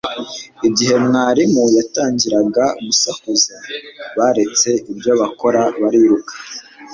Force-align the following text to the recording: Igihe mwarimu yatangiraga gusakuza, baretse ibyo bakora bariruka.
Igihe 0.67 0.95
mwarimu 1.05 1.63
yatangiraga 1.77 2.63
gusakuza, 2.85 3.55
baretse 4.17 4.69
ibyo 4.91 5.11
bakora 5.21 5.61
bariruka. 5.81 6.33